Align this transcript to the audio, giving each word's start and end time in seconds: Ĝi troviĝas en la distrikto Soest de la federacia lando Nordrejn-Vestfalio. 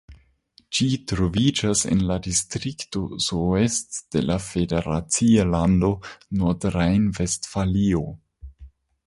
Ĝi 0.75 0.85
troviĝas 1.09 1.83
en 1.95 2.01
la 2.11 2.17
distrikto 2.27 3.01
Soest 3.25 4.01
de 4.17 4.25
la 4.31 4.39
federacia 4.47 5.47
lando 5.53 5.93
Nordrejn-Vestfalio. 6.43 8.05